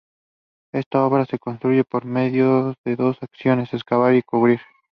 Esta 0.73 1.05
obra 1.05 1.27
se 1.27 1.37
construye 1.37 1.83
por 1.83 2.05
medio 2.05 2.73
de 2.83 2.95
dos 2.95 3.21
acciones: 3.21 3.71
excavar 3.71 4.15
y 4.15 4.23
cubrir. 4.23 4.59